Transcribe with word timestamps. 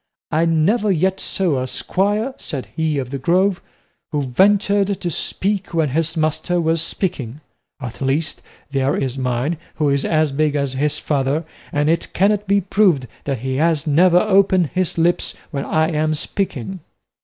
"I 0.31 0.45
never 0.47 0.91
yet 0.91 1.19
saw 1.19 1.61
a 1.61 1.67
squire," 1.67 2.33
said 2.37 2.69
he 2.75 2.97
of 2.97 3.11
the 3.11 3.19
Grove, 3.19 3.61
"who 4.11 4.23
ventured 4.23 4.99
to 4.99 5.11
speak 5.11 5.75
when 5.75 5.89
his 5.89 6.17
master 6.17 6.59
was 6.59 6.81
speaking; 6.81 7.39
at 7.79 8.01
least, 8.01 8.41
there 8.71 8.97
is 8.97 9.15
mine, 9.15 9.57
who 9.75 9.89
is 9.89 10.03
as 10.03 10.31
big 10.31 10.55
as 10.55 10.73
his 10.73 10.97
father, 10.97 11.45
and 11.71 11.87
it 11.87 12.13
cannot 12.13 12.47
be 12.47 12.61
proved 12.61 13.05
that 13.25 13.41
he 13.41 13.57
has 13.57 13.87
ever 13.87 14.17
opened 14.17 14.71
his 14.73 14.97
lips 14.97 15.35
when 15.51 15.65
I 15.65 15.89
am 15.91 16.15
speaking." 16.15 16.79